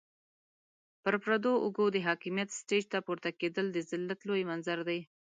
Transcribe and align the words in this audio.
پر 1.03 1.13
پردو 1.23 1.51
اوږو 1.63 1.85
د 1.91 1.97
حاکميت 2.07 2.49
سټېج 2.59 2.83
ته 2.93 2.97
پورته 3.05 3.29
کېدل 3.39 3.65
د 3.71 3.77
ذلت 3.89 4.19
لوی 4.27 4.43
منظر 4.49 4.79
دی. 4.89 4.99